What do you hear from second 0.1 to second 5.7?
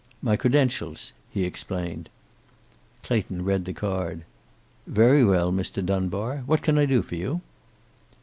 "My credentials," he explained. Clayton read the card. "Very well,